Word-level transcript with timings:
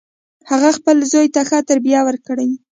هغې 0.49 0.71
خپل 0.77 0.97
زوی 1.11 1.27
ته 1.35 1.41
ښه 1.49 1.59
تربیه 1.69 2.01
ورکړي 2.07 2.49